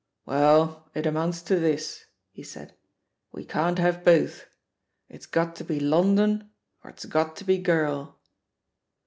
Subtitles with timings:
[0.25, 2.73] "Well, it amounts to this," he said,
[3.31, 4.47] "we can't have both!
[5.09, 6.49] It's got to be 'London'
[6.83, 8.19] or it's got to be *Girl.'